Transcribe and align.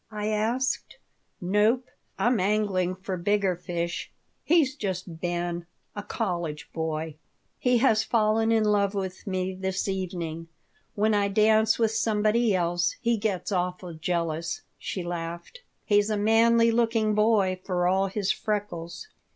I 0.09 0.29
asked 0.29 0.97
"Nope. 1.39 1.87
I'm 2.17 2.39
angling 2.39 2.95
for 2.95 3.17
bigger 3.17 3.55
fish. 3.55 4.09
He's 4.43 4.73
just 4.75 5.19
Ben, 5.21 5.67
a 5.95 6.01
college 6.01 6.71
boy. 6.73 7.17
He 7.59 7.77
has 7.77 8.03
fallen 8.03 8.51
in 8.51 8.63
love 8.63 8.95
with 8.95 9.27
me 9.27 9.53
this 9.53 9.87
evening. 9.87 10.47
When 10.95 11.13
I 11.13 11.27
dance 11.27 11.77
with 11.77 11.91
somebody 11.91 12.55
else 12.55 12.95
he 12.99 13.15
gets 13.17 13.51
awful 13.51 13.93
jealous." 13.93 14.63
She 14.79 15.03
laughed. 15.03 15.61
"He's 15.85 16.09
a 16.09 16.17
manly 16.17 16.71
looking 16.71 17.13
boy, 17.13 17.59
for 17.63 17.85
all 17.87 18.07
his 18.07 18.31
freckles." 18.31 19.07